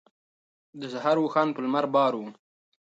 [0.79, 2.27] د سهار اوښان په لمر بار وو.